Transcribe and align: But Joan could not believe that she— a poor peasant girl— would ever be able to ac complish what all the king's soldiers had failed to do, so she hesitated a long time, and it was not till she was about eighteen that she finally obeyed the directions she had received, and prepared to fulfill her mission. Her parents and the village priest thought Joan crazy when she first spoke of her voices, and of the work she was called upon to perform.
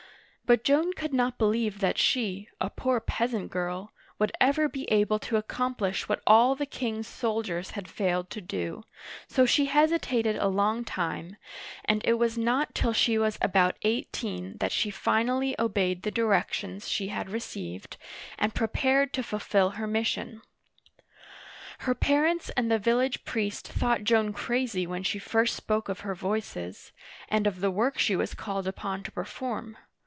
But 0.43 0.65
Joan 0.65 0.91
could 0.91 1.13
not 1.13 1.37
believe 1.37 1.79
that 1.79 1.97
she— 1.97 2.49
a 2.59 2.69
poor 2.69 2.99
peasant 2.99 3.49
girl— 3.49 3.93
would 4.19 4.33
ever 4.41 4.67
be 4.67 4.83
able 4.91 5.17
to 5.19 5.37
ac 5.37 5.45
complish 5.47 6.09
what 6.09 6.21
all 6.27 6.55
the 6.55 6.65
king's 6.65 7.07
soldiers 7.07 7.69
had 7.71 7.87
failed 7.87 8.29
to 8.31 8.41
do, 8.41 8.83
so 9.29 9.45
she 9.45 9.67
hesitated 9.67 10.35
a 10.35 10.49
long 10.49 10.83
time, 10.83 11.37
and 11.85 12.01
it 12.03 12.15
was 12.15 12.37
not 12.37 12.75
till 12.75 12.91
she 12.91 13.17
was 13.17 13.37
about 13.41 13.77
eighteen 13.83 14.57
that 14.57 14.73
she 14.73 14.89
finally 14.91 15.55
obeyed 15.57 16.01
the 16.01 16.11
directions 16.11 16.89
she 16.89 17.07
had 17.07 17.29
received, 17.29 17.95
and 18.37 18.53
prepared 18.53 19.13
to 19.13 19.23
fulfill 19.23 19.69
her 19.69 19.87
mission. 19.87 20.41
Her 21.77 21.95
parents 21.95 22.49
and 22.57 22.69
the 22.69 22.77
village 22.77 23.23
priest 23.23 23.69
thought 23.69 24.03
Joan 24.03 24.33
crazy 24.33 24.85
when 24.85 25.03
she 25.03 25.17
first 25.17 25.55
spoke 25.55 25.87
of 25.87 26.01
her 26.01 26.13
voices, 26.13 26.91
and 27.29 27.47
of 27.47 27.61
the 27.61 27.71
work 27.71 27.97
she 27.97 28.17
was 28.17 28.33
called 28.33 28.67
upon 28.67 29.01
to 29.03 29.11
perform. 29.13 29.77